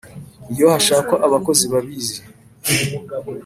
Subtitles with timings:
[0.53, 2.19] iyo hashakwa abakozi babizi